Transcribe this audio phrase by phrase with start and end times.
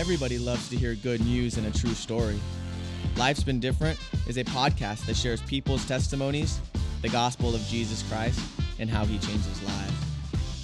[0.00, 2.40] Everybody loves to hear good news and a true story.
[3.18, 6.58] Life's Been Different is a podcast that shares people's testimonies,
[7.02, 8.40] the gospel of Jesus Christ,
[8.78, 9.92] and how he changes lives.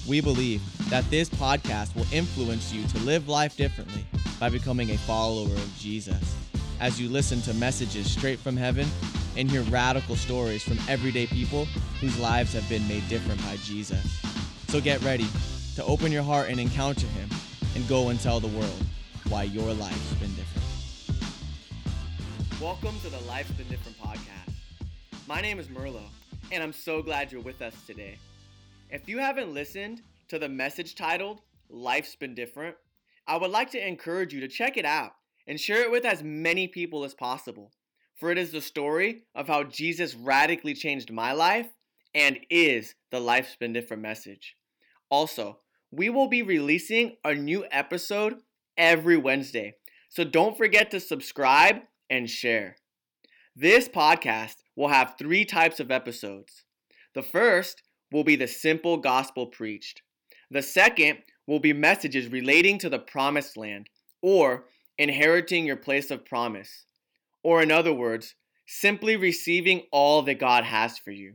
[0.08, 4.06] We believe that this podcast will influence you to live life differently
[4.40, 6.34] by becoming a follower of Jesus.
[6.80, 8.88] As you listen to messages straight from heaven
[9.36, 11.66] and hear radical stories from everyday people
[12.00, 14.18] whose lives have been made different by Jesus.
[14.68, 15.26] So get ready
[15.74, 17.28] to open your heart and encounter him
[17.74, 18.82] and go and tell the world
[19.28, 20.66] why your life's been different.
[22.60, 24.54] Welcome to the Life's Been Different podcast.
[25.26, 26.04] My name is Merlo,
[26.52, 28.18] and I'm so glad you're with us today.
[28.88, 32.76] If you haven't listened to the message titled Life's Been Different,
[33.26, 35.12] I would like to encourage you to check it out
[35.48, 37.72] and share it with as many people as possible.
[38.14, 41.66] For it is the story of how Jesus radically changed my life
[42.14, 44.56] and is the Life's Been Different message.
[45.10, 45.58] Also,
[45.90, 48.36] we will be releasing a new episode
[48.76, 49.76] every Wednesday,
[50.08, 51.76] so don't forget to subscribe
[52.08, 52.76] and share.
[53.54, 56.64] This podcast will have three types of episodes.
[57.14, 60.02] The first will be the simple gospel preached.
[60.50, 63.88] The second will be messages relating to the promised land
[64.22, 64.64] or
[64.98, 66.84] inheriting your place of promise.
[67.42, 68.34] Or, in other words,
[68.66, 71.34] simply receiving all that God has for you.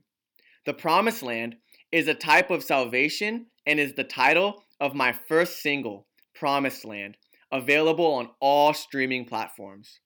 [0.66, 1.55] The promised land
[1.92, 7.17] is a type of salvation and is the title of my first single, Promised Land,
[7.52, 10.00] available on all streaming platforms.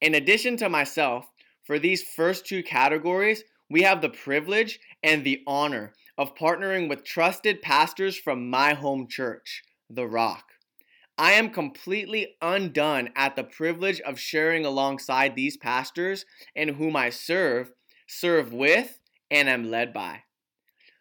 [0.00, 1.30] In addition to myself,
[1.62, 7.04] for these first two categories, we have the privilege and the honor of partnering with
[7.04, 10.44] trusted pastors from my home church, The Rock.
[11.16, 16.24] I am completely undone at the privilege of sharing alongside these pastors
[16.56, 17.72] and whom I serve,
[18.06, 18.98] serve with,
[19.30, 20.22] and am led by.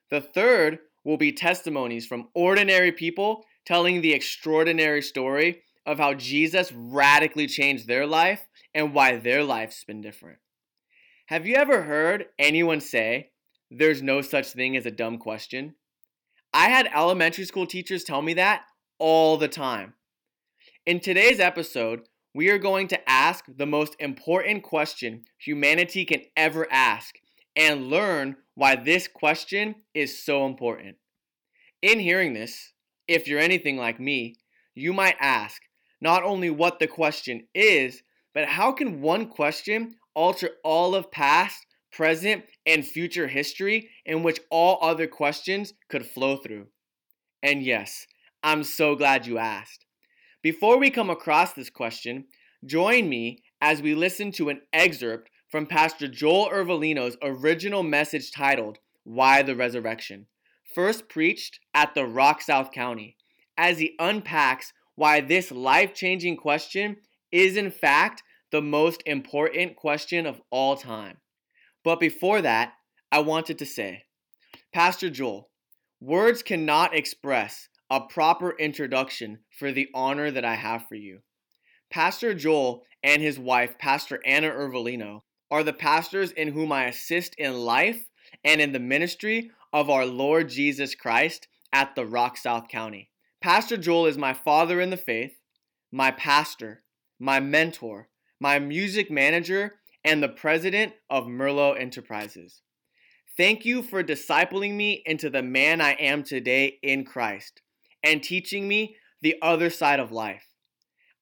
[0.10, 6.72] The third will be testimonies from ordinary people telling the extraordinary story of how Jesus
[6.72, 10.40] radically changed their life and why their life's been different.
[11.28, 13.32] Have you ever heard anyone say,
[13.72, 15.76] there's no such thing as a dumb question?
[16.54, 18.64] I had elementary school teachers tell me that
[18.98, 19.94] all the time.
[20.86, 22.02] In today's episode,
[22.34, 27.16] we are going to ask the most important question humanity can ever ask
[27.56, 30.98] and learn why this question is so important.
[31.82, 32.74] In hearing this,
[33.08, 34.36] if you're anything like me,
[34.76, 35.62] you might ask
[36.02, 41.66] not only what the question is, but how can one question alter all of past,
[41.92, 46.68] present, and future history in which all other questions could flow through?
[47.42, 48.06] And yes,
[48.44, 49.86] I'm so glad you asked.
[50.42, 52.26] Before we come across this question,
[52.66, 58.78] join me as we listen to an excerpt from Pastor Joel Iervolino's original message titled,
[59.04, 60.28] Why the Resurrection,
[60.74, 63.18] first preached at the Rock South County,
[63.58, 66.98] as he unpacks why this life changing question
[67.32, 68.22] is, in fact,
[68.52, 71.16] the most important question of all time.
[71.86, 72.74] But before that,
[73.10, 74.04] I wanted to say,
[74.74, 75.52] Pastor Joel,
[76.02, 81.20] words cannot express a proper introduction for the honor that I have for you.
[81.90, 87.36] Pastor Joel and his wife, Pastor Anna Iervolino, are the pastors in whom I assist
[87.36, 88.10] in life
[88.44, 93.10] and in the ministry of our Lord Jesus Christ at the Rock South County.
[93.42, 95.40] Pastor Joel is my father in the faith,
[95.94, 96.84] my pastor,
[97.20, 102.62] my mentor, my music manager, and the president of Merlo Enterprises.
[103.38, 107.62] Thank you for discipling me into the man I am today in Christ
[108.04, 110.48] and teaching me the other side of life.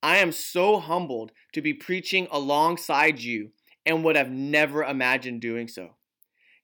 [0.02, 3.52] I am so humbled to be preaching alongside you
[3.86, 5.98] and would have never imagined doing so.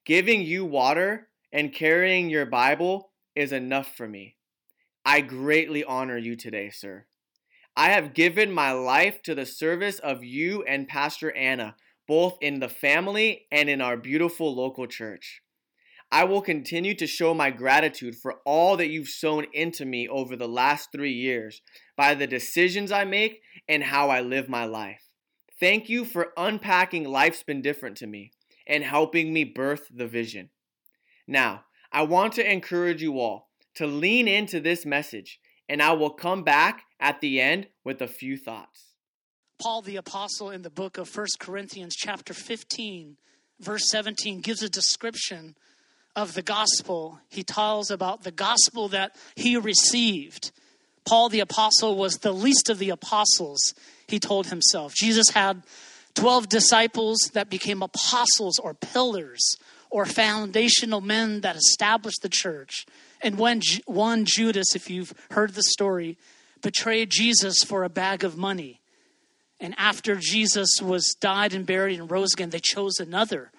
[0.04, 4.34] Giving you water and carrying your Bible is enough for me.
[5.04, 7.04] I greatly honor you today, sir.
[7.76, 11.76] I have given my life to the service of you and Pastor Anna,
[12.08, 15.42] both in the family and in our beautiful local church.
[16.10, 20.36] I will continue to show my gratitude for all that you've sown into me over
[20.36, 21.60] the last three years
[21.96, 25.10] by the decisions I make and how I live my life.
[25.60, 28.32] Thank you for unpacking Life's Been Different to me
[28.66, 30.50] and helping me birth the vision.
[31.26, 33.43] Now, I want to encourage you all
[33.76, 38.08] to lean into this message, and I will come back at the end with a
[38.08, 38.94] few thoughts.
[39.60, 43.16] Paul the apostle in the book of First Corinthians chapter 15
[43.60, 45.56] verse 17 gives a description
[46.16, 47.20] of the gospel.
[47.28, 50.52] He tells about the gospel that he received.
[51.04, 53.74] Paul the apostle was the least of the apostles,
[54.06, 54.94] he told himself.
[54.94, 55.62] Jesus had
[56.14, 59.56] 12 disciples that became apostles or pillars
[59.90, 62.86] or foundational men that established the church.
[63.22, 66.18] And when one Judas, if you've heard the story,
[66.62, 68.80] betrayed Jesus for a bag of money.
[69.60, 73.50] And after Jesus was died and buried and rose again, they chose another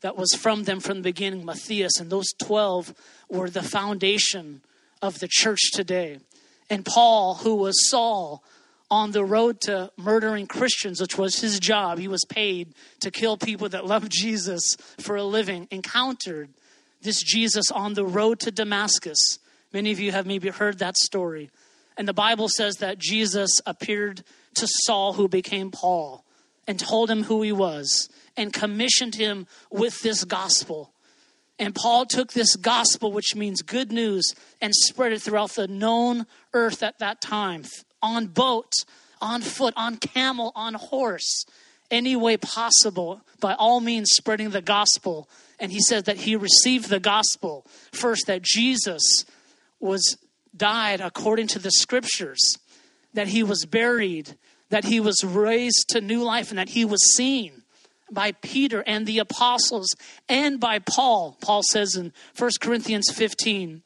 [0.00, 1.98] that was from them from the beginning, Matthias.
[1.98, 2.94] And those 12
[3.30, 4.62] were the foundation
[5.00, 6.18] of the church today.
[6.68, 8.42] And Paul, who was Saul,
[8.90, 13.36] on the road to murdering Christians, which was his job, he was paid to kill
[13.36, 16.50] people that loved Jesus for a living, encountered
[17.06, 19.38] this Jesus on the road to Damascus.
[19.72, 21.50] Many of you have maybe heard that story.
[21.96, 24.22] And the Bible says that Jesus appeared
[24.54, 26.24] to Saul, who became Paul,
[26.66, 30.92] and told him who he was and commissioned him with this gospel.
[31.58, 36.26] And Paul took this gospel, which means good news, and spread it throughout the known
[36.52, 37.64] earth at that time
[38.02, 38.72] on boat,
[39.22, 41.46] on foot, on camel, on horse,
[41.90, 45.28] any way possible, by all means, spreading the gospel.
[45.58, 49.02] And he says that he received the gospel first, that Jesus
[49.80, 50.16] was
[50.56, 52.58] died according to the scriptures,
[53.14, 54.36] that he was buried,
[54.70, 57.62] that he was raised to new life, and that he was seen
[58.10, 59.94] by Peter and the apostles
[60.28, 61.36] and by Paul.
[61.40, 63.82] Paul says in 1 Corinthians 15,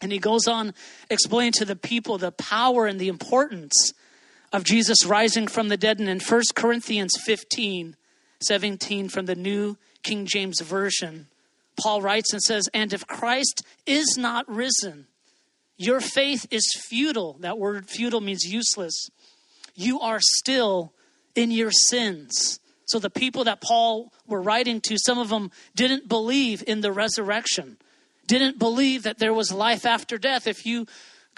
[0.00, 0.74] and he goes on
[1.10, 3.92] explaining to the people the power and the importance
[4.52, 5.98] of Jesus rising from the dead.
[5.98, 7.96] And in 1 Corinthians 15,
[8.40, 11.26] 17 from the New King James Version,
[11.80, 15.06] Paul writes and says, And if Christ is not risen,
[15.76, 17.36] your faith is futile.
[17.40, 19.10] That word futile means useless.
[19.74, 20.92] You are still
[21.34, 22.58] in your sins.
[22.86, 26.90] So the people that Paul were writing to, some of them didn't believe in the
[26.90, 27.76] resurrection,
[28.26, 30.46] didn't believe that there was life after death.
[30.46, 30.86] If you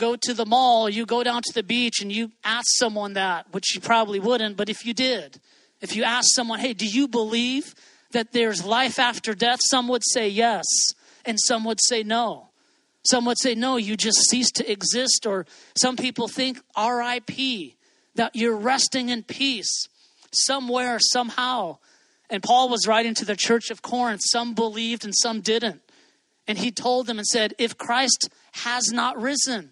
[0.01, 3.47] go to the mall, you go down to the beach and you ask someone that,
[3.53, 5.39] which you probably wouldn't, but if you did,
[5.81, 7.75] if you ask someone, hey, do you believe
[8.13, 9.61] that there's life after death?
[9.63, 10.65] Some would say yes,
[11.25, 12.49] and some would say no.
[13.05, 15.27] Some would say, no, you just cease to exist.
[15.27, 17.75] Or some people think RIP,
[18.15, 19.89] that you're resting in peace
[20.33, 21.79] somewhere, somehow.
[22.29, 24.21] And Paul was writing to the church of Corinth.
[24.25, 25.81] Some believed and some didn't.
[26.47, 29.71] And he told them and said, if Christ has not risen,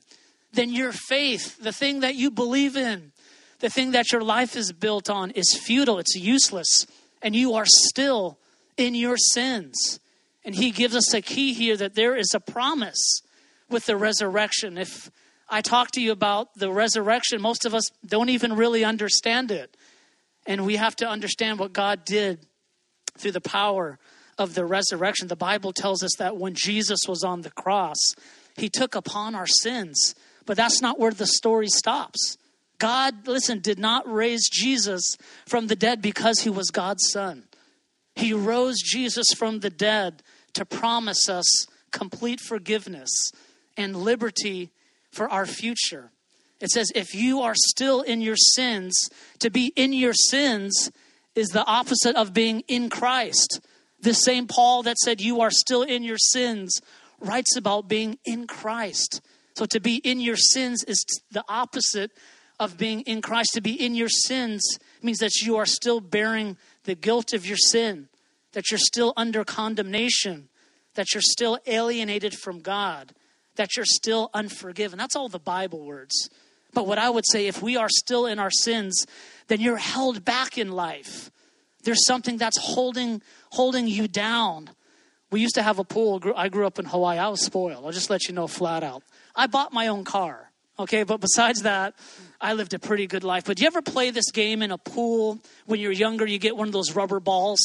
[0.52, 3.12] then your faith, the thing that you believe in,
[3.60, 6.86] the thing that your life is built on, is futile, it's useless,
[7.22, 8.38] and you are still
[8.76, 10.00] in your sins.
[10.44, 13.20] And he gives us a key here that there is a promise
[13.68, 14.78] with the resurrection.
[14.78, 15.10] If
[15.48, 19.76] I talk to you about the resurrection, most of us don't even really understand it.
[20.46, 22.46] And we have to understand what God did
[23.18, 23.98] through the power
[24.38, 25.28] of the resurrection.
[25.28, 27.98] The Bible tells us that when Jesus was on the cross,
[28.56, 30.14] he took upon our sins.
[30.48, 32.38] But that's not where the story stops.
[32.78, 37.44] God, listen, did not raise Jesus from the dead because he was God's son.
[38.14, 40.22] He rose Jesus from the dead
[40.54, 43.10] to promise us complete forgiveness
[43.76, 44.70] and liberty
[45.12, 46.12] for our future.
[46.62, 48.94] It says, if you are still in your sins,
[49.40, 50.90] to be in your sins
[51.34, 53.60] is the opposite of being in Christ.
[54.00, 56.80] The same Paul that said, you are still in your sins,
[57.20, 59.20] writes about being in Christ.
[59.58, 62.12] So to be in your sins is the opposite
[62.60, 63.54] of being in Christ.
[63.54, 64.62] To be in your sins
[65.02, 68.08] means that you are still bearing the guilt of your sin,
[68.52, 70.48] that you're still under condemnation,
[70.94, 73.14] that you're still alienated from God,
[73.56, 74.96] that you're still unforgiven.
[74.96, 76.30] That's all the Bible words.
[76.72, 79.06] But what I would say, if we are still in our sins,
[79.48, 81.32] then you're held back in life.
[81.82, 84.70] There's something that's holding holding you down.
[85.32, 86.22] We used to have a pool.
[86.36, 87.18] I grew up in Hawaii.
[87.18, 87.84] I was spoiled.
[87.84, 89.02] I'll just let you know flat out.
[89.38, 90.50] I bought my own car.
[90.78, 91.94] Okay, but besides that,
[92.40, 93.44] I lived a pretty good life.
[93.46, 96.26] But do you ever play this game in a pool when you're younger?
[96.26, 97.60] You get one of those rubber balls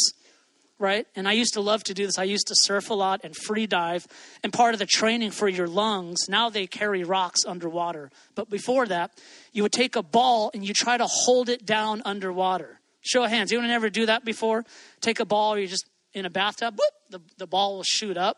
[0.80, 1.08] right?
[1.16, 2.18] And I used to love to do this.
[2.18, 4.06] I used to surf a lot and free dive.
[4.44, 8.12] And part of the training for your lungs, now they carry rocks underwater.
[8.36, 9.12] But before that,
[9.54, 12.82] you would take a ball and you try to hold it down underwater.
[13.00, 13.52] Show of hands.
[13.52, 14.66] You ever do that before?
[15.00, 18.38] Take a ball, you're just in a bathtub, whoop, the, the ball will shoot up.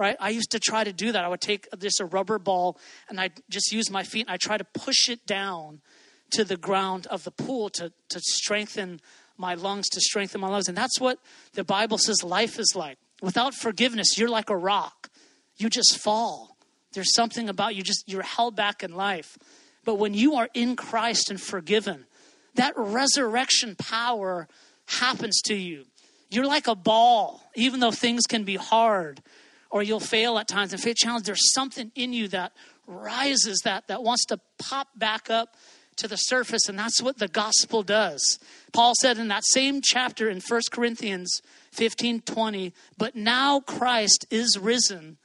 [0.00, 0.16] Right?
[0.18, 1.26] I used to try to do that.
[1.26, 2.78] I would take this a rubber ball
[3.10, 5.82] and I'd just use my feet and I try to push it down
[6.30, 9.00] to the ground of the pool to, to strengthen
[9.36, 10.68] my lungs to strengthen my lungs.
[10.68, 11.18] And that's what
[11.54, 12.98] the Bible says life is like.
[13.20, 15.10] Without forgiveness, you're like a rock.
[15.56, 16.56] You just fall.
[16.92, 19.36] There's something about you just you're held back in life.
[19.84, 22.06] But when you are in Christ and forgiven,
[22.54, 24.48] that resurrection power
[24.86, 25.84] happens to you.
[26.30, 29.20] You're like a ball, even though things can be hard
[29.70, 32.52] or you'll fail at times and face challenge, there's something in you that
[32.86, 35.54] rises that that wants to pop back up
[35.96, 38.38] to the surface, and that's what the gospel does.
[38.72, 41.40] Paul said in that same chapter in 1 Corinthians
[41.72, 45.18] 15 20, but now Christ is risen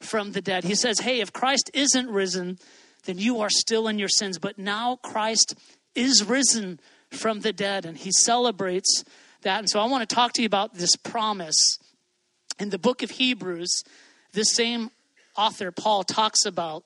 [0.00, 0.64] from the dead.
[0.64, 2.58] He says, hey, if Christ isn't risen,
[3.04, 4.38] then you are still in your sins.
[4.38, 5.54] But now Christ
[5.94, 6.80] is risen
[7.10, 9.04] from the dead, and he celebrates
[9.42, 9.58] that.
[9.58, 11.78] And so I want to talk to you about this promise.
[12.60, 13.84] In the book of Hebrews,
[14.32, 14.90] this same
[15.34, 16.84] author, Paul, talks about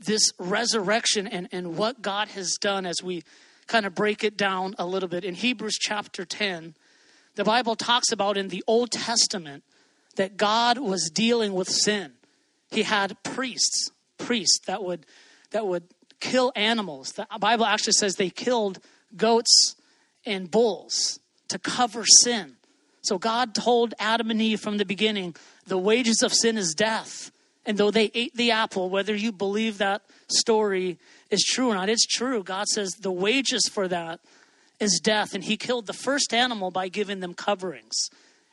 [0.00, 3.22] this resurrection and, and what God has done as we
[3.66, 5.22] kind of break it down a little bit.
[5.22, 6.74] In Hebrews chapter 10,
[7.34, 9.62] the Bible talks about in the Old Testament
[10.16, 12.12] that God was dealing with sin.
[12.70, 15.04] He had priests, priests that would
[15.50, 15.84] that would
[16.18, 17.12] kill animals.
[17.12, 18.80] The Bible actually says they killed
[19.14, 19.76] goats
[20.24, 22.56] and bulls to cover sin.
[23.04, 27.30] So God told Adam and Eve from the beginning, the wages of sin is death.
[27.66, 30.98] And though they ate the apple, whether you believe that story
[31.30, 32.42] is true or not, it's true.
[32.42, 34.20] God says the wages for that
[34.80, 35.34] is death.
[35.34, 38.08] And He killed the first animal by giving them coverings.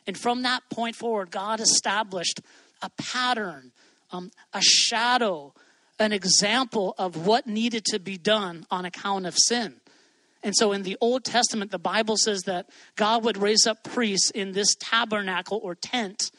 [0.06, 2.40] And from that point forward, God established
[2.80, 3.72] a pattern,
[4.10, 5.54] um, a shadow,
[5.98, 9.76] an example of what needed to be done on account of sin.
[10.42, 14.30] And so in the Old Testament, the Bible says that God would raise up priests
[14.30, 16.30] in this tabernacle or tent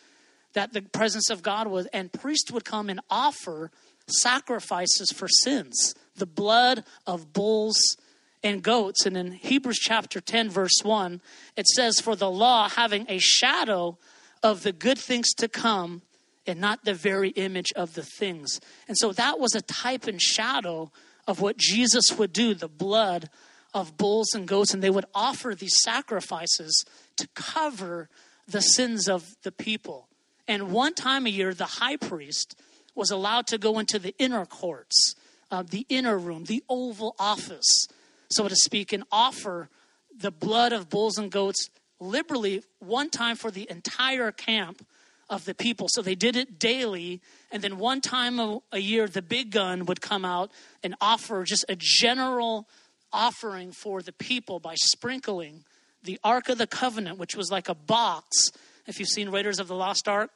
[0.54, 3.72] that the presence of God was, and priests would come and offer
[4.08, 7.98] sacrifices for sins, the blood of bulls
[8.44, 9.06] and goats.
[9.06, 11.22] And in Hebrews chapter 10, verse 1,
[11.56, 13.98] it says, For the law, having a shadow
[14.44, 16.02] of the good things to come,
[16.46, 18.60] and not the very image of the things.
[18.88, 20.92] And so that was a type and shadow
[21.26, 23.30] of what Jesus would do, the blood
[23.74, 26.86] of bulls and goats, and they would offer these sacrifices
[27.18, 28.10] to cover
[28.48, 30.08] the sins of the people.
[30.48, 32.60] And one time a year, the high priest
[32.96, 35.16] was allowed to go into the inner courts,
[35.50, 37.88] uh, the inner room, the oval office,
[38.30, 39.70] so to speak, and offer
[40.16, 44.86] the blood of bulls and goats liberally one time for the entire camp
[45.30, 45.88] of the people.
[45.90, 47.22] So they did it daily.
[47.52, 50.52] And then one time a, a year, the big gun would come out
[50.84, 52.68] and offer just a general
[53.14, 55.64] offering for the people by sprinkling
[56.04, 58.50] the Ark of the Covenant, which was like a box.
[58.88, 60.32] If you've seen Raiders of the Lost Ark,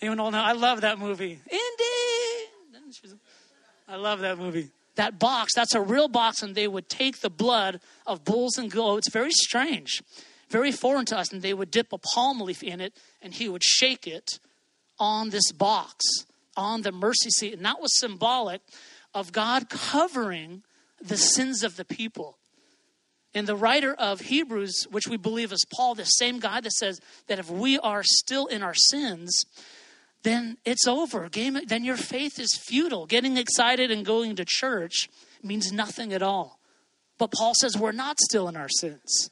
[0.00, 0.38] anyone all know?
[0.38, 1.40] I love that movie.
[1.50, 2.48] Indy!
[3.88, 4.68] I love that movie.
[4.96, 8.70] That box, that's a real box, and they would take the blood of bulls and
[8.70, 9.10] goats.
[9.10, 10.02] Very strange,
[10.50, 11.32] very foreign to us.
[11.32, 12.92] And they would dip a palm leaf in it,
[13.22, 14.38] and he would shake it
[14.98, 16.04] on this box,
[16.56, 17.54] on the mercy seat.
[17.54, 18.60] And that was symbolic
[19.14, 20.62] of God covering
[21.00, 22.38] the sins of the people.
[23.34, 27.00] And the writer of Hebrews, which we believe is Paul, the same guy that says
[27.26, 29.44] that if we are still in our sins,
[30.22, 31.28] then it's over.
[31.28, 33.06] Game, then your faith is futile.
[33.06, 35.08] Getting excited and going to church
[35.42, 36.58] means nothing at all.
[37.18, 39.30] But Paul says we're not still in our sins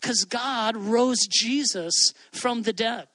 [0.00, 3.08] because God rose Jesus from the dead.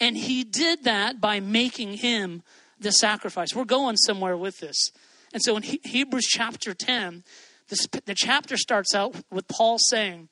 [0.00, 2.42] And he did that by making him
[2.78, 3.54] the sacrifice.
[3.54, 4.90] We're going somewhere with this.
[5.32, 7.24] And so in he- Hebrews chapter 10,
[7.68, 10.28] this, the chapter starts out with Paul saying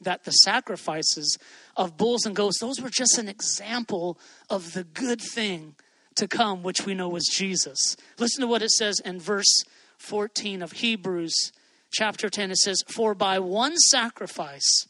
[0.00, 1.38] that the sacrifices
[1.76, 4.18] of bulls and goats, those were just an example
[4.50, 5.76] of the good thing
[6.16, 7.96] to come, which we know was Jesus.
[8.18, 9.64] Listen to what it says in verse
[9.98, 11.52] 14 of Hebrews
[11.92, 12.50] chapter 10.
[12.50, 14.86] It says, For by one sacrifice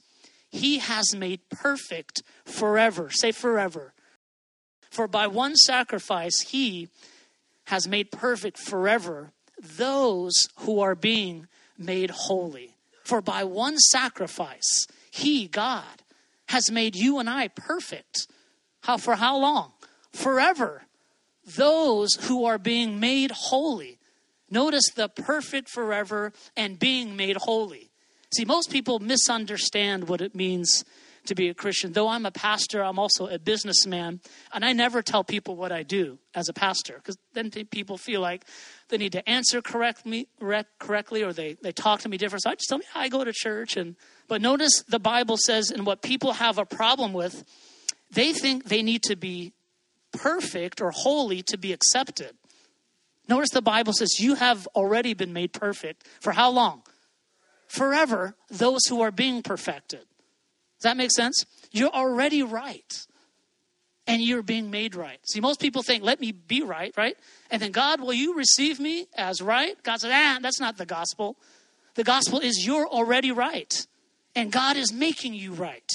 [0.48, 3.10] he has made perfect forever.
[3.10, 3.92] Say forever.
[4.90, 6.88] For by one sacrifice he
[7.66, 11.46] has made perfect forever those who are being
[11.78, 12.74] made holy.
[13.04, 16.02] For by one sacrifice, He, God,
[16.48, 18.28] has made you and I perfect.
[18.82, 19.72] How for how long?
[20.12, 20.82] Forever.
[21.44, 23.98] Those who are being made holy.
[24.50, 27.90] Notice the perfect forever and being made holy.
[28.36, 30.84] See, most people misunderstand what it means
[31.26, 31.92] to be a Christian.
[31.92, 34.20] Though I'm a pastor, I'm also a businessman,
[34.52, 38.20] and I never tell people what I do as a pastor because then people feel
[38.20, 38.44] like
[38.88, 40.28] they need to answer correct me,
[40.78, 42.42] correctly or they, they talk to me different.
[42.42, 43.76] So I just tell me I go to church.
[43.76, 43.96] and
[44.28, 47.44] But notice the Bible says, and what people have a problem with,
[48.10, 49.52] they think they need to be
[50.12, 52.36] perfect or holy to be accepted.
[53.28, 56.06] Notice the Bible says, You have already been made perfect.
[56.20, 56.82] For how long?
[57.66, 60.04] Forever, those who are being perfected.
[60.78, 61.44] Does that make sense?
[61.70, 63.06] You're already right.
[64.06, 65.18] And you're being made right.
[65.28, 67.16] See, most people think, let me be right, right?
[67.50, 69.82] And then, God, will you receive me as right?
[69.82, 71.36] God said, ah, that's not the gospel.
[71.96, 73.74] The gospel is you're already right.
[74.36, 75.90] And God is making you right.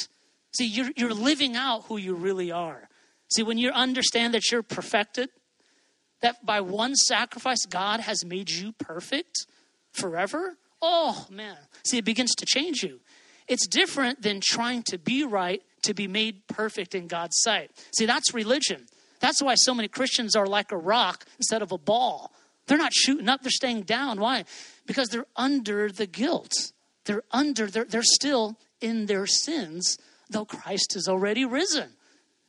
[0.58, 2.90] See, you're, you're living out who you really are.
[3.34, 5.30] See, when you understand that you're perfected,
[6.22, 9.46] that by one sacrifice, God has made you perfect
[9.92, 11.58] forever, oh man.
[11.86, 13.00] See, it begins to change you.
[13.48, 17.72] It's different than trying to be right to be made perfect in God's sight.
[17.98, 18.86] See, that's religion.
[19.20, 22.32] That's why so many Christians are like a rock instead of a ball.
[22.68, 24.20] They're not shooting up, they're staying down.
[24.20, 24.46] Why?
[24.86, 26.52] Because they're under the guilt.
[27.06, 29.98] They're under, they're, they're still in their sins,
[30.30, 31.92] though Christ has already risen.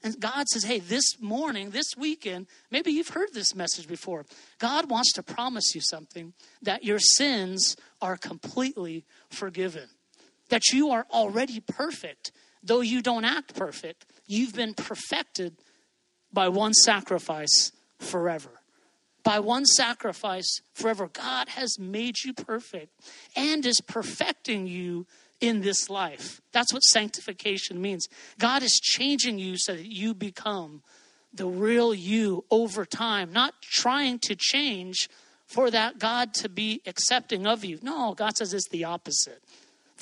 [0.04, 4.26] And God says, hey, this morning, this weekend, maybe you've heard this message before.
[4.58, 9.88] God wants to promise you something that your sins are completely forgiven,
[10.52, 12.30] that you are already perfect,
[12.62, 14.04] though you don't act perfect.
[14.26, 15.56] You've been perfected
[16.30, 18.50] by one sacrifice forever.
[19.24, 21.08] By one sacrifice forever.
[21.10, 22.90] God has made you perfect
[23.34, 25.06] and is perfecting you
[25.40, 26.42] in this life.
[26.52, 28.06] That's what sanctification means.
[28.38, 30.82] God is changing you so that you become
[31.32, 35.08] the real you over time, not trying to change
[35.46, 37.78] for that God to be accepting of you.
[37.80, 39.42] No, God says it's the opposite.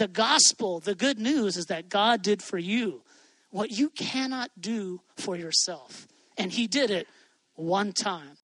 [0.00, 3.02] The gospel, the good news is that God did for you
[3.50, 6.08] what you cannot do for yourself.
[6.38, 7.06] And He did it
[7.52, 8.38] one time.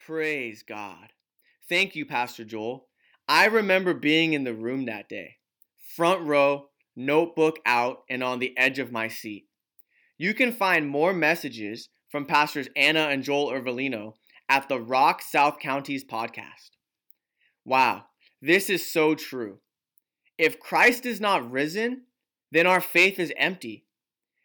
[0.00, 1.12] Praise God.
[1.68, 2.86] Thank you, Pastor Joel.
[3.28, 5.36] I remember being in the room that day
[5.96, 9.48] front row, notebook out, and on the edge of my seat.
[10.16, 14.14] You can find more messages from Pastors Anna and Joel Iervolino
[14.48, 16.70] at the Rock South County's podcast.
[17.66, 18.04] Wow,
[18.40, 19.58] this is so true.
[20.40, 22.04] If Christ is not risen,
[22.50, 23.84] then our faith is empty.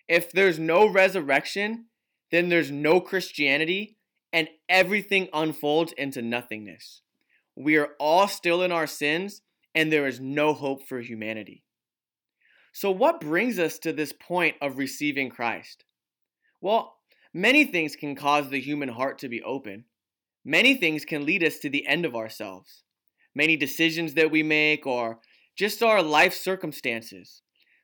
[0.09, 1.85] If there's no resurrection,
[2.31, 3.95] then there's no Christianity
[4.33, 7.01] and everything unfolds into nothingness.
[7.55, 9.41] We are all still in our sins
[9.73, 11.63] and there is no hope for humanity.
[12.73, 15.85] So, what brings us to this point of receiving Christ?
[16.59, 16.97] Well,
[17.33, 19.85] many things can cause the human heart to be open.
[20.43, 22.83] Many things can lead us to the end of ourselves.
[23.33, 25.19] Many decisions that we make, or
[25.55, 27.41] just our life circumstances.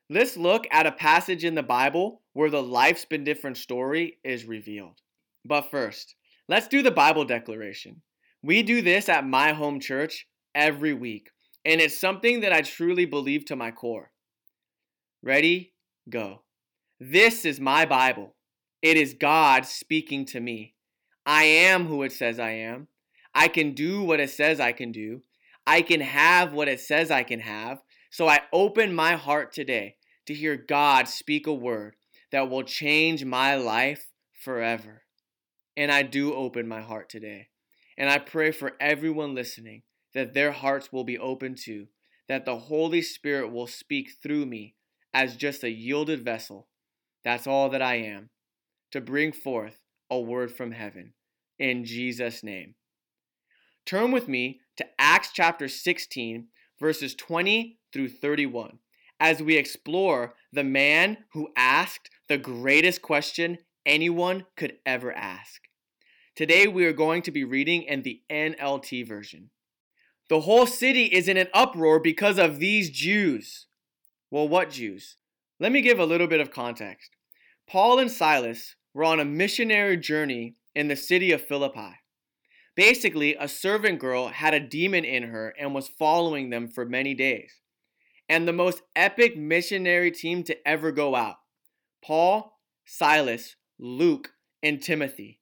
[0.09, 4.45] Let's look at a passage in the Bible where the life's been different story is
[4.45, 4.99] revealed.
[5.45, 6.15] But first,
[6.49, 8.01] let's do the Bible declaration.
[8.43, 11.29] We do this at my home church every week.
[11.63, 14.11] And it's something that I truly believe to my core.
[15.23, 15.73] Ready?
[16.09, 16.41] Go.
[16.99, 18.35] This is my Bible.
[18.81, 20.73] It is God speaking to me.
[21.25, 22.87] I am who it says I am.
[23.33, 25.21] I can do what it says I can do.
[25.71, 27.81] I can have what it says I can have.
[28.09, 31.95] So I open my heart today to hear God speak a word
[32.33, 35.03] that will change my life forever.
[35.77, 37.47] And I do open my heart today.
[37.97, 41.87] And I pray for everyone listening that their hearts will be open to,
[42.27, 44.75] that the Holy Spirit will speak through me
[45.13, 46.67] as just a yielded vessel.
[47.23, 48.29] That's all that I am,
[48.91, 49.79] to bring forth
[50.09, 51.13] a word from heaven.
[51.57, 52.75] In Jesus' name.
[53.85, 56.47] Turn with me to Acts chapter 16,
[56.79, 58.79] verses 20 through 31,
[59.19, 65.61] as we explore the man who asked the greatest question anyone could ever ask.
[66.35, 69.49] Today we are going to be reading in the NLT version.
[70.29, 73.67] The whole city is in an uproar because of these Jews.
[74.29, 75.17] Well, what Jews?
[75.59, 77.11] Let me give a little bit of context.
[77.67, 82.00] Paul and Silas were on a missionary journey in the city of Philippi.
[82.75, 87.13] Basically, a servant girl had a demon in her and was following them for many
[87.13, 87.61] days.
[88.29, 91.35] And the most epic missionary team to ever go out
[92.03, 94.31] Paul, Silas, Luke,
[94.63, 95.39] and Timothy.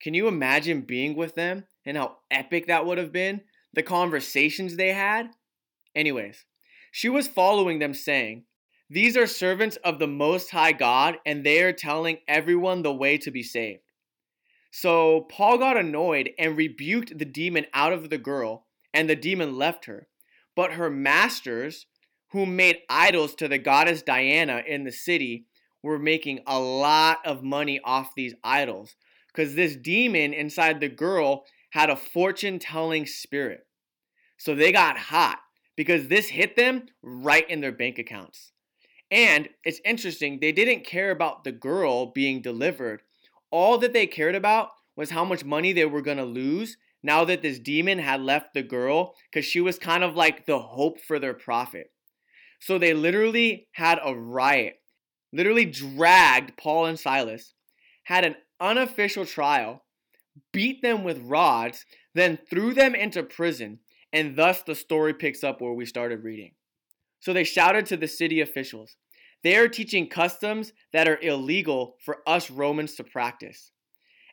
[0.00, 3.42] Can you imagine being with them and how epic that would have been?
[3.74, 5.30] the conversations they had.
[5.94, 6.44] Anyways,
[6.92, 8.44] she was following them, saying,
[8.88, 13.18] These are servants of the Most High God, and they are telling everyone the way
[13.18, 13.82] to be saved.
[14.76, 19.56] So Paul got annoyed and rebuked the demon out of the girl, and the demon
[19.56, 20.08] left her.
[20.56, 21.86] But her masters,
[22.32, 25.46] who made idols to the goddess Diana in the city,
[25.80, 28.96] were making a lot of money off these idols
[29.28, 33.68] because this demon inside the girl had a fortune telling spirit.
[34.38, 35.38] So they got hot
[35.76, 38.50] because this hit them right in their bank accounts.
[39.08, 43.02] And it's interesting, they didn't care about the girl being delivered.
[43.54, 47.24] All that they cared about was how much money they were going to lose now
[47.24, 51.00] that this demon had left the girl because she was kind of like the hope
[51.00, 51.92] for their profit.
[52.58, 54.80] So they literally had a riot,
[55.32, 57.54] literally dragged Paul and Silas,
[58.02, 59.84] had an unofficial trial,
[60.52, 63.78] beat them with rods, then threw them into prison,
[64.12, 66.54] and thus the story picks up where we started reading.
[67.20, 68.96] So they shouted to the city officials,
[69.44, 73.70] They are teaching customs that are illegal for us Romans to practice.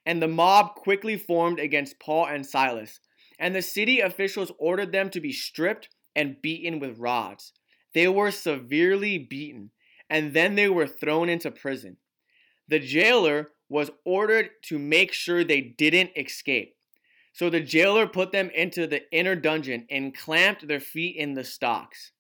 [0.05, 3.01] And the mob quickly formed against Paul and Silas,
[3.37, 7.51] and the city officials ordered them to be stripped and beaten with rods.
[7.93, 9.71] They were severely beaten,
[10.09, 11.97] and then they were thrown into prison.
[12.69, 16.75] The jailer was ordered to make sure they didn't escape.
[17.33, 21.43] So the jailer put them into the inner dungeon and clamped their feet in the
[21.43, 22.11] stocks.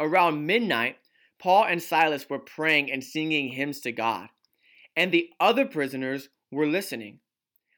[0.00, 0.96] Around midnight,
[1.38, 4.28] Paul and Silas were praying and singing hymns to God,
[4.96, 7.20] and the other prisoners were listening.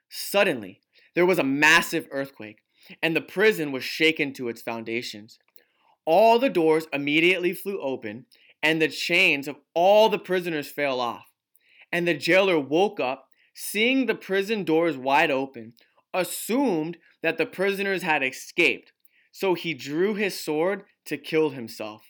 [0.09, 0.81] Suddenly,
[1.15, 2.63] there was a massive earthquake,
[3.03, 5.39] and the prison was shaken to its foundations.
[6.05, 8.27] All the doors immediately flew open,
[8.63, 11.27] and the chains of all the prisoners fell off.
[11.93, 15.75] And the jailer woke up, seeing the prison doors wide open,
[16.15, 18.93] assumed that the prisoners had escaped,
[19.31, 22.10] so he drew his sword to kill himself.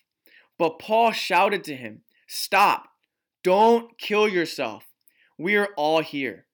[0.61, 2.89] But Paul shouted to him, Stop!
[3.43, 4.85] Don't kill yourself.
[5.39, 6.45] We are all here.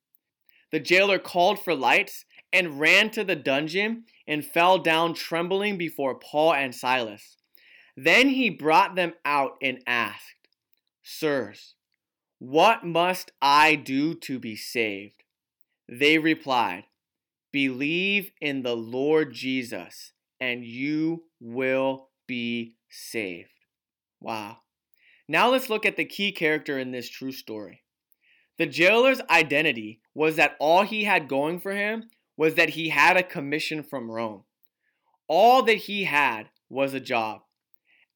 [0.70, 6.14] The jailer called for lights and ran to the dungeon and fell down trembling before
[6.14, 7.36] Paul and Silas.
[7.96, 10.50] Then he brought them out and asked,
[11.02, 11.74] Sirs,
[12.38, 15.24] what must I do to be saved?
[15.88, 16.84] They replied,
[17.50, 23.55] Believe in the Lord Jesus, and you will be saved.
[24.26, 24.56] Wow.
[25.28, 27.84] Now let's look at the key character in this true story.
[28.58, 33.16] The jailer's identity was that all he had going for him was that he had
[33.16, 34.42] a commission from Rome.
[35.28, 37.42] All that he had was a job.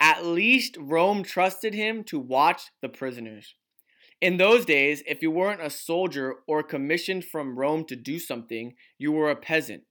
[0.00, 3.54] At least Rome trusted him to watch the prisoners.
[4.20, 8.74] In those days, if you weren't a soldier or commissioned from Rome to do something,
[8.98, 9.84] you were a peasant.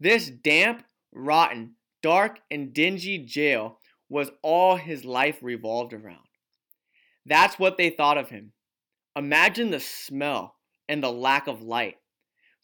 [0.00, 6.18] This damp, rotten, dark, and dingy jail was all his life revolved around.
[7.24, 8.52] That's what they thought of him.
[9.16, 10.56] Imagine the smell
[10.88, 11.96] and the lack of light.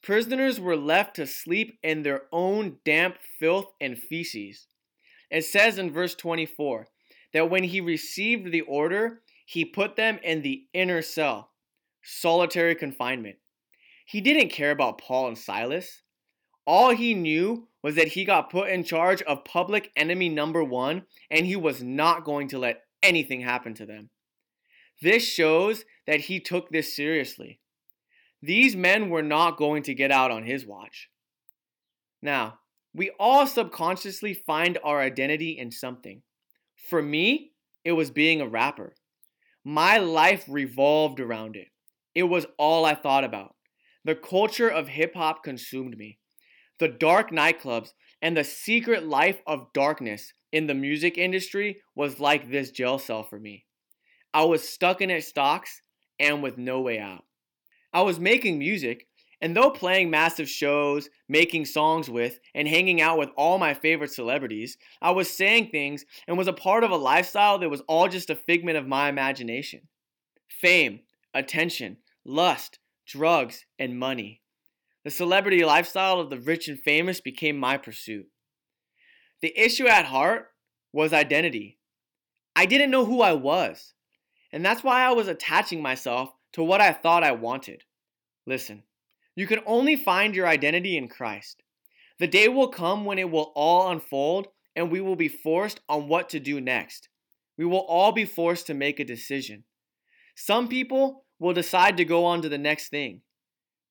[0.03, 4.67] Prisoners were left to sleep in their own damp filth and feces.
[5.31, 6.89] It says in verse 24
[7.33, 11.51] that when he received the order, he put them in the inner cell,
[12.03, 13.37] solitary confinement.
[14.07, 16.03] He didn't care about Paul and Silas.
[16.67, 21.03] All he knew was that he got put in charge of public enemy number one,
[21.31, 24.11] and he was not going to let anything happen to them.
[25.01, 27.59] This shows that he took this seriously.
[28.41, 31.09] These men were not going to get out on his watch.
[32.21, 32.59] Now,
[32.95, 36.23] we all subconsciously find our identity in something.
[36.89, 37.53] For me,
[37.85, 38.95] it was being a rapper.
[39.65, 41.69] My life revolved around it.
[42.15, 43.55] It was all I thought about.
[44.05, 46.19] The culture of hip hop consumed me.
[46.83, 52.51] The dark nightclubs and the secret life of darkness in the music industry was like
[52.51, 53.67] this jail cell for me.
[54.35, 55.81] I was stuck in its stocks
[56.19, 57.23] and with no way out.
[57.93, 59.07] I was making music,
[59.41, 64.11] and though playing massive shows, making songs with, and hanging out with all my favorite
[64.11, 68.09] celebrities, I was saying things and was a part of a lifestyle that was all
[68.09, 69.83] just a figment of my imagination.
[70.49, 74.42] Fame, attention, lust, drugs, and money.
[75.05, 78.27] The celebrity lifestyle of the rich and famous became my pursuit.
[79.41, 80.49] The issue at heart
[80.93, 81.79] was identity.
[82.55, 83.95] I didn't know who I was,
[84.53, 87.83] and that's why I was attaching myself to what I thought I wanted.
[88.47, 88.85] Listen,
[89.35, 91.63] you can only find your identity in Christ.
[92.19, 96.09] The day will come when it will all unfold and we will be forced on
[96.09, 97.09] what to do next.
[97.59, 99.65] We will all be forced to make a decision.
[100.37, 103.23] Some people will decide to go on to the next thing,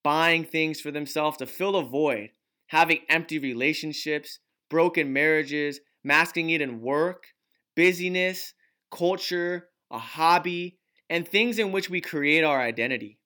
[0.04, 2.30] buying things for themselves to fill a void,
[2.68, 7.28] having empty relationships, broken marriages, masking it in work,
[7.76, 8.54] busyness,
[8.92, 10.78] culture, a hobby,
[11.10, 13.20] and things in which we create our identity.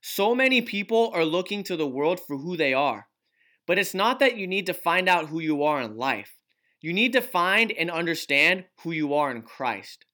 [0.00, 3.06] So many people are looking to the world for who they are.
[3.66, 6.34] But it's not that you need to find out who you are in life.
[6.80, 10.04] You need to find and understand who you are in Christ.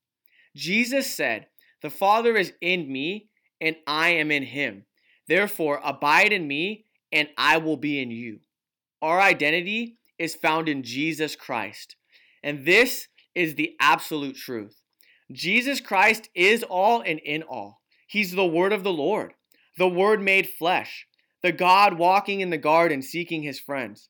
[0.54, 1.46] Jesus said,
[1.80, 4.84] The Father is in me, and I am in him.
[5.28, 8.40] Therefore, abide in me, and I will be in you.
[9.00, 11.96] Our identity is found in Jesus Christ.
[12.42, 14.82] And this is the absolute truth.
[15.30, 17.80] Jesus Christ is all and in all.
[18.06, 19.34] He's the word of the Lord,
[19.76, 21.06] the word made flesh,
[21.42, 24.08] the God walking in the garden seeking his friends,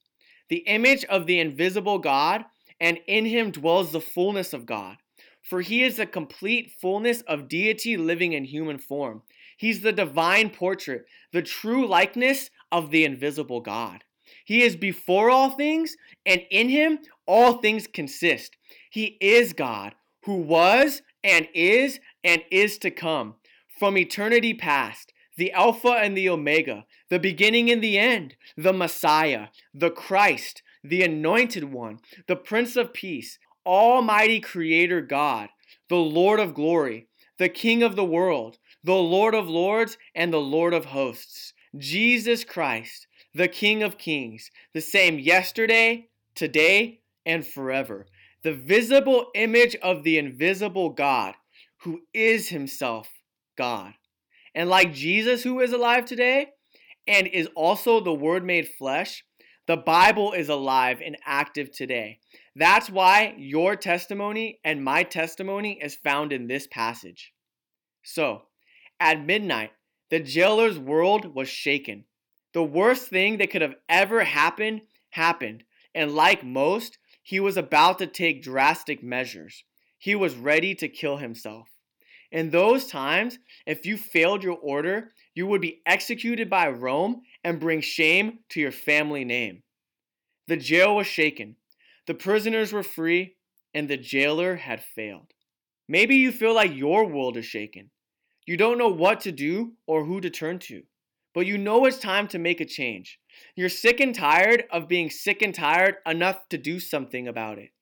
[0.49, 2.45] the image of the invisible God,
[2.81, 4.97] and in him dwells the fullness of God.
[5.43, 9.23] For he is the complete fullness of deity living in human form.
[9.59, 14.05] He's the divine portrait, the true likeness of the invisible God.
[14.45, 18.57] He is before all things, and in him all things consist.
[18.91, 19.95] He is God,
[20.25, 23.35] who was and is and is to come.
[23.79, 29.49] From eternity past, the Alpha and the Omega, the beginning and the end, the Messiah,
[29.75, 35.49] the Christ, the Anointed One, the Prince of Peace, Almighty Creator God,
[35.89, 40.41] the Lord of Glory, the King of the world, the Lord of Lords, and the
[40.41, 48.07] Lord of Hosts, Jesus Christ, the King of Kings, the same yesterday, today, and forever,
[48.43, 51.35] the visible image of the invisible God,
[51.83, 53.11] who is himself
[53.59, 53.93] God.
[54.55, 56.47] And like Jesus, who is alive today
[57.07, 59.23] and is also the Word made flesh,
[59.67, 62.21] the Bible is alive and active today.
[62.57, 67.35] That's why your testimony and my testimony is found in this passage.
[68.03, 68.48] So,
[69.01, 69.73] at midnight,
[70.11, 72.05] the jailer's world was shaken.
[72.53, 77.99] The worst thing that could have ever happened happened, and like most, he was about
[77.99, 79.65] to take drastic measures.
[79.99, 81.69] He was ready to kill himself.
[82.31, 87.61] In those times, if you failed your order, you would be executed by Rome and
[87.61, 89.63] bring shame to your family name.
[90.47, 91.57] The jail was shaken,
[92.07, 93.37] the prisoners were free,
[93.75, 95.33] and the jailer had failed.
[95.87, 97.91] Maybe you feel like your world is shaken.
[98.49, 100.85] You don't know what to do or who to turn to,
[101.35, 103.21] but you know it's time to make a change.
[103.55, 107.73] You're sick and tired of being sick and tired enough to do something about it.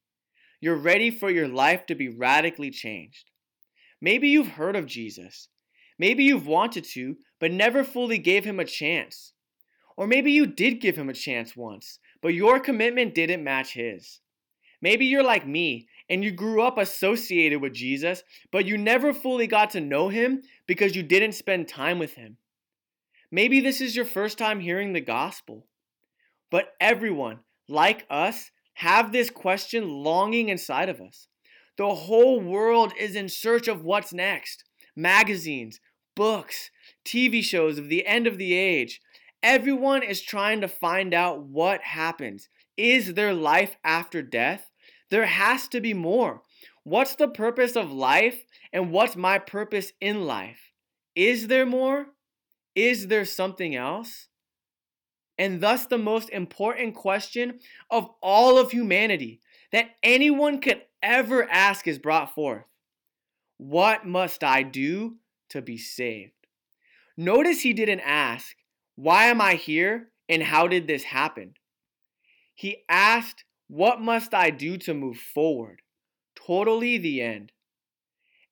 [0.61, 3.31] You're ready for your life to be radically changed.
[4.01, 5.51] Maybe you've heard of Jesus.
[6.01, 9.35] Maybe you've wanted to, but never fully gave him a chance.
[9.97, 14.19] Or maybe you did give him a chance once, but your commitment didn't match his.
[14.83, 19.47] Maybe you're like me and you grew up associated with Jesus, but you never fully
[19.47, 22.37] got to know him because you didn't spend time with him.
[23.31, 25.67] Maybe this is your first time hearing the gospel.
[26.51, 31.27] But everyone, like us, have this question longing inside of us.
[31.77, 34.65] The whole world is in search of what's next.
[34.95, 35.81] Magazines,
[36.15, 36.71] books,
[37.05, 39.01] TV shows of the end of the age.
[39.43, 42.49] Everyone is trying to find out what happens.
[42.77, 44.71] Is there life after death?
[45.11, 46.43] There has to be more.
[46.83, 50.73] What's the purpose of life and what's my purpose in life?
[51.15, 52.07] Is there more?
[52.75, 54.29] Is there something else?
[55.39, 59.41] And thus, the most important question of all of humanity
[59.73, 62.65] that anyone could ever ask is brought forth
[63.59, 65.17] What must I do
[65.51, 66.33] to be saved?
[67.17, 68.57] Notice he didn't ask,
[68.95, 71.55] Why am I here and how did this happen?
[72.55, 75.83] He asked, what must I do to move forward?
[76.35, 77.53] Totally the end.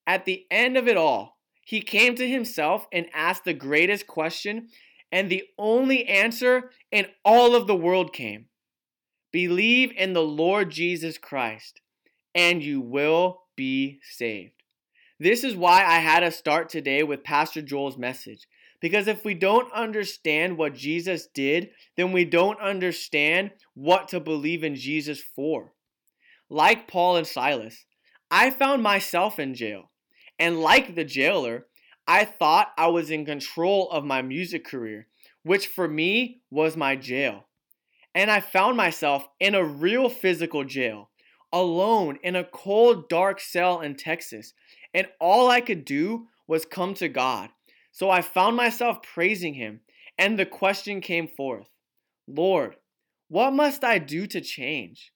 [0.07, 4.69] At the end of it all, he came to himself and asked the greatest question,
[5.11, 8.47] and the only answer in all of the world came
[9.33, 11.81] Believe in the Lord Jesus Christ,
[12.35, 14.63] and you will be saved.
[15.19, 18.47] This is why I had to start today with Pastor Joel's message.
[18.85, 24.63] Because if we don't understand what Jesus did, then we don't understand what to believe
[24.63, 25.73] in Jesus for.
[26.51, 27.87] Like Paul and Silas,
[28.31, 29.91] I found myself in jail.
[30.39, 31.65] And like the jailer,
[32.07, 35.07] I thought I was in control of my music career,
[35.45, 37.47] which for me was my jail.
[38.15, 41.09] And I found myself in a real physical jail,
[41.51, 44.53] alone in a cold, dark cell in Texas.
[44.93, 47.49] And all I could do was come to God
[47.95, 49.81] so I found myself praising him,
[50.19, 51.69] and the question came forth
[52.27, 52.75] Lord,
[53.29, 55.13] what must I do to change?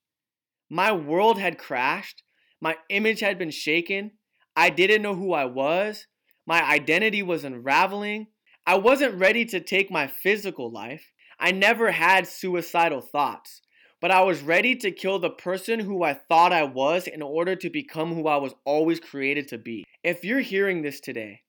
[0.71, 2.23] My world had crashed,
[2.61, 4.13] my image had been shaken,
[4.55, 6.07] I didn't know who I was,
[6.47, 8.29] my identity was unraveling,
[8.65, 11.13] I wasn't ready to take my physical life.
[11.41, 13.63] I never had suicidal thoughts,
[14.01, 17.57] but I was ready to kill the person who I thought I was in order
[17.57, 19.85] to become who I was always created to be.
[20.05, 21.41] If you're hearing this today,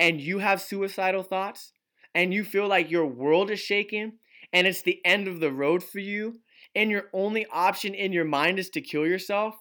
[0.00, 1.72] and you have suicidal thoughts
[2.14, 4.14] and you feel like your world is shaking
[4.52, 6.40] and it's the end of the road for you
[6.74, 9.54] and your only option in your mind is to kill yourself,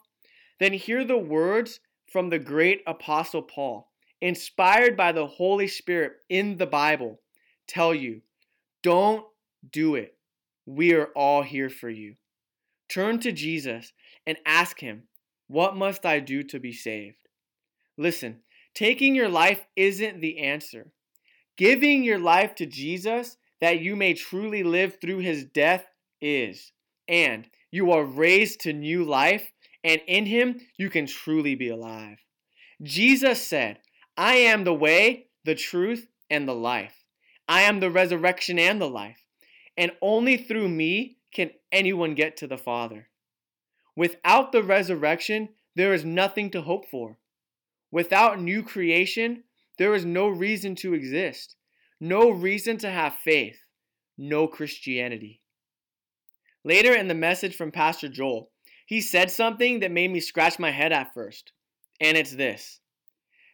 [0.59, 6.57] then hear the words from the great apostle Paul, inspired by the Holy Spirit in
[6.57, 7.19] the Bible,
[7.67, 8.21] tell you,
[8.81, 9.25] don't
[9.71, 10.15] do it.
[10.65, 12.15] We are all here for you.
[12.87, 13.91] Turn to Jesus
[14.25, 15.03] and ask him,
[15.47, 17.27] What must I do to be saved?
[17.97, 18.39] Listen,
[18.73, 20.91] Taking your life isn't the answer.
[21.57, 25.85] Giving your life to Jesus that you may truly live through his death
[26.21, 26.71] is.
[27.07, 29.51] And you are raised to new life,
[29.83, 32.17] and in him you can truly be alive.
[32.81, 33.79] Jesus said,
[34.17, 37.03] I am the way, the truth, and the life.
[37.47, 39.25] I am the resurrection and the life.
[39.77, 43.07] And only through me can anyone get to the Father.
[43.95, 47.17] Without the resurrection, there is nothing to hope for.
[47.91, 49.43] Without new creation,
[49.77, 51.55] there is no reason to exist,
[51.99, 53.59] no reason to have faith,
[54.17, 55.41] no Christianity.
[56.63, 58.51] Later in the message from Pastor Joel,
[58.85, 61.51] he said something that made me scratch my head at first,
[62.01, 62.79] and it's this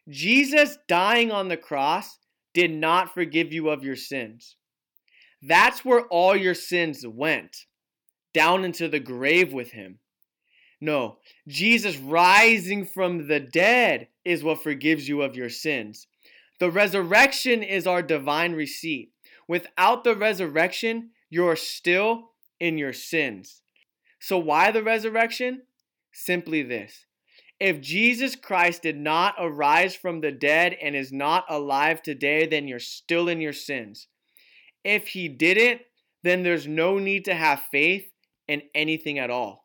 [0.10, 2.20] Jesus dying on the cross
[2.54, 4.56] did not forgive you of your sins.
[5.42, 7.66] That's where all your sins went,
[8.34, 10.00] down into the grave with him.
[10.86, 11.18] No,
[11.48, 16.06] Jesus rising from the dead is what forgives you of your sins.
[16.60, 19.12] The resurrection is our divine receipt.
[19.48, 23.64] Without the resurrection, you're still in your sins.
[24.20, 25.64] So, why the resurrection?
[26.14, 27.06] Simply this
[27.60, 32.68] if Jesus Christ did not arise from the dead and is not alive today, then
[32.68, 34.08] you're still in your sins.
[34.84, 35.82] If he didn't,
[36.22, 38.06] then there's no need to have faith
[38.48, 39.65] in anything at all.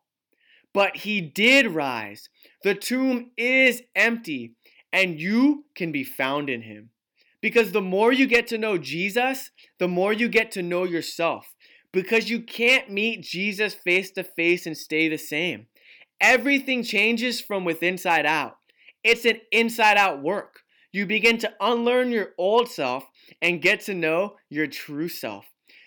[0.73, 2.29] But he did rise.
[2.63, 4.53] The tomb is empty,
[4.93, 6.89] and you can be found in him.
[7.41, 11.53] Because the more you get to know Jesus, the more you get to know yourself.
[11.91, 15.67] Because you can't meet Jesus face to face and stay the same.
[16.21, 18.57] Everything changes from within inside out.
[19.03, 20.61] It's an inside out work.
[20.93, 23.05] You begin to unlearn your old self
[23.41, 25.45] and get to know your true self.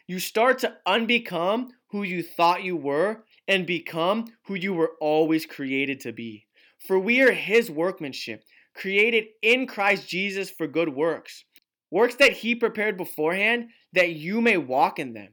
[0.09, 5.47] You start to unbecome who you thought you were and become who you were always
[5.47, 6.47] created to be.
[6.87, 8.43] For we are his workmanship,
[8.75, 11.45] created in Christ Jesus for good works,
[11.91, 15.33] works that he prepared beforehand that you may walk in them.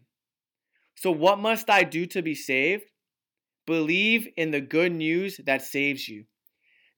[0.96, 2.84] So, what must I do to be saved?
[3.66, 6.26] Believe in the good news that saves you.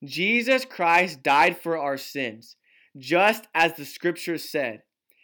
[0.04, 2.58] Jesus Christ died for our sins,
[2.98, 4.82] just as the scriptures said.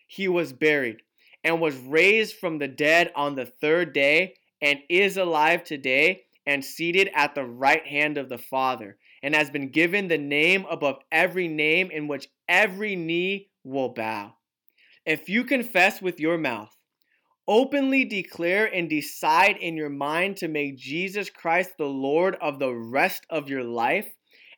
[0.08, 1.02] He was buried
[1.44, 6.64] and was raised from the dead on the third day and is alive today and
[6.64, 10.98] seated at the right hand of the Father and has been given the name above
[11.12, 14.34] every name in which every knee will bow.
[15.06, 16.76] If you confess with your mouth,
[17.48, 22.74] openly declare and decide in your mind to make Jesus Christ the Lord of the
[22.74, 24.08] rest of your life,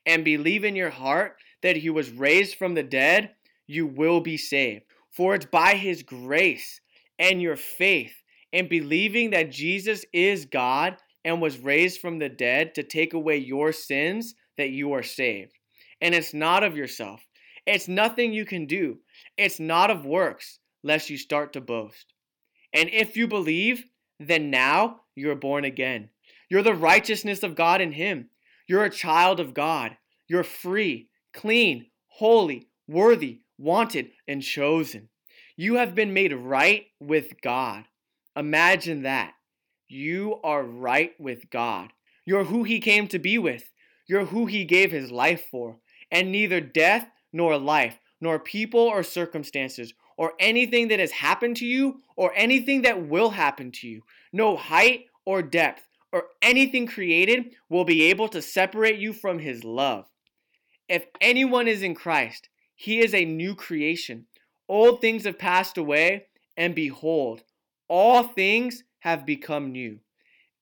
[0.06, 3.32] and believe in your heart that he was raised from the dead,
[3.68, 4.84] you will be saved.
[5.12, 6.82] For it's by his grace
[7.20, 8.14] and your faith
[8.54, 13.38] and believing that Jesus is God and was raised from the dead to take away
[13.38, 15.54] your sins that you are saved.
[16.02, 17.22] And it's not of yourself.
[17.66, 19.00] It's nothing you can do.
[19.38, 22.14] It's not of works, lest you start to boast.
[22.74, 23.86] And if you believe,
[24.20, 26.10] then now you're born again.
[26.50, 28.30] You're the righteousness of God in Him.
[28.68, 29.98] You're a child of God.
[30.28, 35.10] You're free, clean, holy, worthy, wanted, and chosen.
[35.56, 37.86] You have been made right with God.
[38.36, 39.34] Imagine that.
[39.88, 41.92] You are right with God.
[42.26, 43.72] You're who He came to be with.
[44.08, 45.78] You're who He gave His life for.
[46.12, 51.66] And neither death nor life, nor people or circumstances, or anything that has happened to
[51.66, 57.56] you, or anything that will happen to you, no height or depth, or anything created
[57.70, 60.06] will be able to separate you from His love.
[60.88, 64.26] If anyone is in Christ, he is a new creation.
[64.68, 66.26] Old things have passed away,
[66.58, 67.44] and behold,
[67.92, 70.00] all things have become new.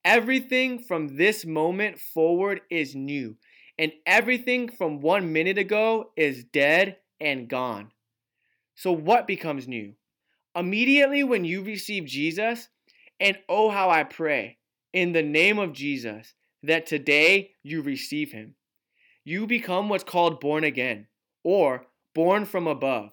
[0.04, 3.36] Everything from this moment forward is new,
[3.78, 7.92] and everything from one minute ago is dead and gone.
[8.74, 9.92] So, what becomes new?
[10.56, 12.68] Immediately when you receive Jesus,
[13.20, 14.58] and oh, how I pray
[14.92, 18.56] in the name of Jesus that today you receive him.
[19.22, 21.06] You become what's called born again,
[21.44, 23.12] or born from above.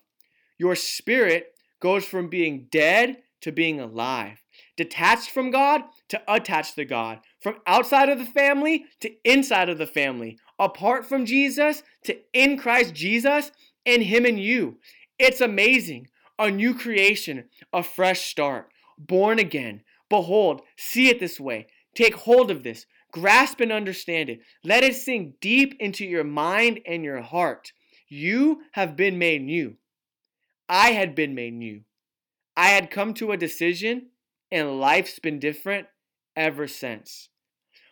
[0.58, 4.44] Your spirit goes from being dead to being alive,
[4.76, 9.78] detached from God to attached to God, from outside of the family to inside of
[9.78, 13.52] the family, apart from Jesus to in Christ Jesus
[13.86, 14.78] and Him and you.
[15.20, 16.08] It's amazing.
[16.40, 19.82] A new creation, a fresh start, born again.
[20.10, 21.68] Behold, see it this way.
[21.96, 22.86] Take hold of this.
[23.12, 24.42] Grasp and understand it.
[24.64, 27.72] Let it sink deep into your mind and your heart.
[28.08, 29.78] You have been made new.
[30.70, 31.82] I had been made new.
[32.58, 34.08] I had come to a decision,
[34.52, 35.86] and life's been different
[36.36, 37.30] ever since.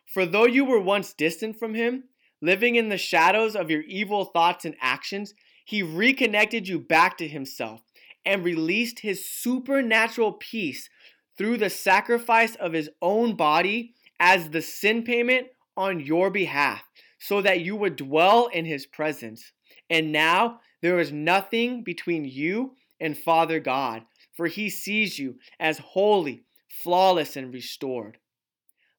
[0.07, 2.05] For though you were once distant from Him,
[2.41, 5.35] living in the shadows of your evil thoughts and actions,
[5.65, 7.81] He reconnected you back to Himself
[8.25, 10.89] and released His supernatural peace
[11.37, 16.81] through the sacrifice of His own body as the sin payment on your behalf,
[17.19, 19.51] so that you would dwell in His presence.
[19.91, 24.05] And now there is nothing between you and Father God
[24.35, 28.17] for he sees you as holy, flawless, and restored.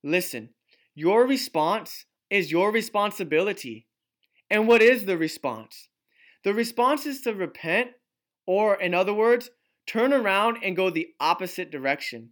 [0.03, 0.51] Listen,
[0.95, 3.87] your response is your responsibility.
[4.51, 5.89] And what is the response?
[6.45, 7.91] The response is to repent,
[8.47, 9.51] or in other words,
[9.87, 12.31] turn around and go the opposite direction.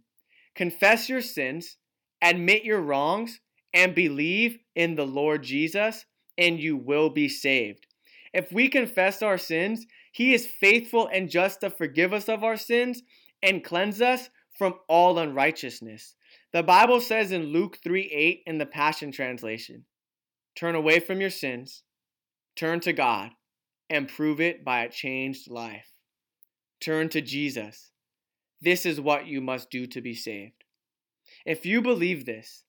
[0.55, 1.77] Confess your sins,
[2.21, 3.41] admit your wrongs,
[3.73, 6.05] and believe in the Lord Jesus,
[6.37, 7.87] and you will be saved.
[8.33, 9.85] If we confess our sins,
[10.15, 13.03] he is faithful and just to forgive us of our sins
[13.43, 16.15] and cleanse us from all unrighteousness.
[16.53, 19.83] The Bible says in Luke 3 8 in the Passion Translation
[20.55, 21.83] Turn away from your sins,
[22.55, 23.31] turn to God,
[23.89, 25.91] and prove it by a changed life.
[26.79, 27.91] Turn to Jesus.
[28.61, 30.63] This is what you must do to be saved.
[31.45, 32.63] If you believe this,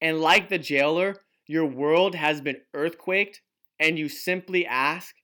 [0.00, 1.16] and like the jailer,
[1.46, 3.42] your world has been earthquaked,
[3.78, 5.14] and you simply ask,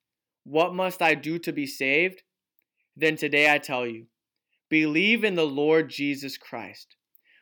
[0.45, 2.23] What must I do to be saved?
[2.97, 4.07] Then today I tell you,
[4.69, 6.97] believe in the Lord Jesus Christ.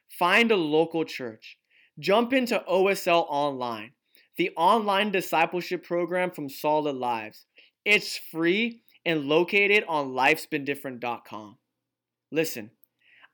[0.08, 1.58] Find a local church.
[1.98, 3.92] Jump into OSL Online,
[4.36, 7.46] the online discipleship program from Solid Lives.
[7.84, 11.56] It's free and located on lifesbeendifferent.com.
[12.30, 12.70] Listen,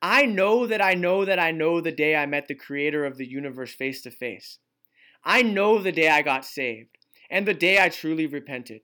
[0.00, 3.16] I know that I know that I know the day I met the creator of
[3.16, 4.58] the universe face to face.
[5.24, 6.98] I know the day I got saved
[7.30, 8.82] and the day I truly repented.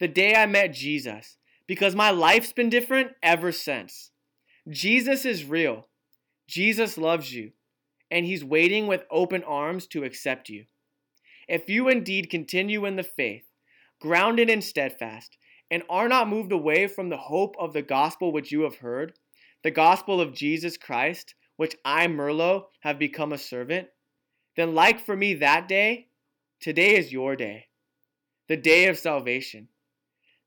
[0.00, 1.36] The day I met Jesus
[1.66, 4.10] because my life's been different ever since.
[4.68, 5.88] Jesus is real.
[6.48, 7.52] Jesus loves you
[8.10, 10.64] and he's waiting with open arms to accept you.
[11.46, 13.44] If you indeed continue in the faith,
[14.00, 15.36] grounded and steadfast,
[15.70, 19.12] and are not moved away from the hope of the gospel which you have heard,
[19.62, 23.88] the gospel of Jesus Christ, which I, Merlot, have become a servant,
[24.56, 26.08] then, like for me that day,
[26.58, 27.66] today is your day,
[28.48, 29.68] the day of salvation.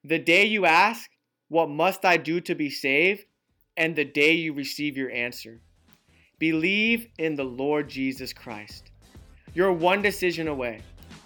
[0.03, 1.09] The day you ask,
[1.47, 3.25] What must I do to be saved?
[3.75, 5.59] and the day you receive your answer.
[6.37, 8.91] Believe in the Lord Jesus Christ.
[9.55, 10.81] You're one decision away,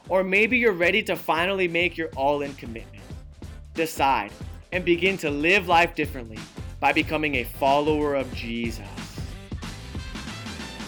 [0.07, 3.03] or maybe you're ready to finally make your all in commitment.
[3.73, 4.31] Decide
[4.71, 6.39] and begin to live life differently
[6.79, 8.87] by becoming a follower of Jesus.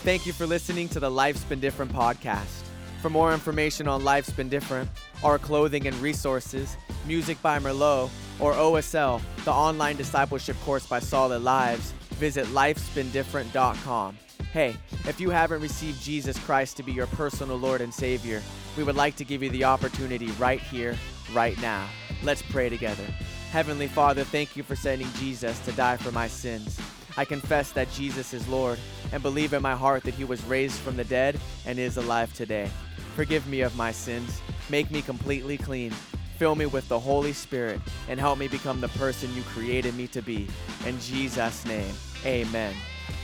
[0.04, 2.64] Thank you for listening to the Life's Been Different podcast.
[3.02, 4.90] For more information on Life's Been Different,
[5.24, 6.78] our clothing and resources,
[7.10, 8.08] music by Merlot,
[8.40, 14.16] or OSL, the online discipleship course by Solid Lives, visit lifesbeendifferent.com.
[14.54, 18.44] Hey, if you haven't received Jesus Christ to be your personal Lord and Savior,
[18.78, 20.96] we would like to give you the opportunity right here,
[21.34, 21.90] right now.
[22.22, 23.06] Let's pray together.
[23.52, 26.80] Heavenly Father, thank you for sending Jesus to die for my sins.
[27.18, 28.78] I confess that Jesus is Lord
[29.12, 32.32] and believe in my heart that he was raised from the dead and is alive
[32.36, 32.70] today.
[33.16, 34.42] Forgive me of my sins.
[34.70, 35.92] Make me completely clean.
[36.40, 40.08] Fill me with the Holy Spirit and help me become the person you created me
[40.08, 40.48] to be.
[40.86, 41.94] In Jesus' name,
[42.26, 42.74] amen.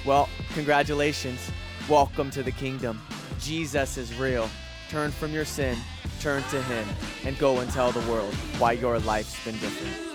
[0.06, 1.40] Well, congratulations.
[1.88, 3.02] Welcome to the kingdom.
[3.40, 4.50] Jesus is real.
[4.90, 5.78] Turn from your sin,
[6.20, 6.86] turn to Him,
[7.24, 10.15] and go and tell the world why your life's been different.